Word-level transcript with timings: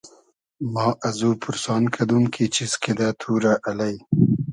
ما 0.73 0.87
ازو 1.07 1.29
پورسان 1.41 1.83
کئدوم 1.95 2.23
کی 2.33 2.45
چیز 2.55 2.71
کیدۂ 2.83 3.07
تو 3.19 3.31
رۂ 3.43 3.53
الݷ 3.69 3.95